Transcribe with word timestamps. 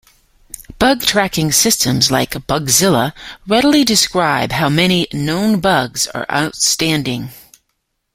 Bug 0.79 1.03
tracking 1.03 1.51
systems 1.51 2.09
like 2.09 2.31
Bugzilla 2.47 3.13
readily 3.45 3.83
describe 3.83 4.51
how 4.51 4.67
many 4.67 5.05
"known" 5.13 5.59
bugs 5.59 6.07
are 6.07 6.25
outstanding. 6.31 7.29